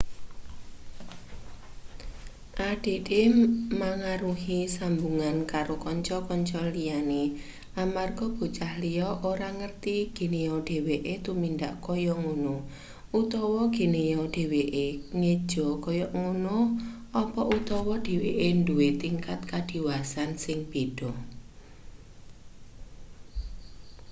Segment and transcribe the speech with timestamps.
[2.69, 2.85] add
[3.81, 7.21] mangaruhi sambungan karo kanca-kanca liyane
[7.83, 12.55] amarga bocah liya ora ngerti geneya dheweke tumindak kaya ngono
[13.21, 14.87] utawa geneya dheweke
[15.19, 16.57] ngeja kaya ngono
[17.21, 21.11] apa utawa dheweke duwe tingkat kadiwasan sing beda